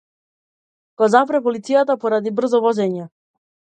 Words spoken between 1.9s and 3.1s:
поради брзо возење.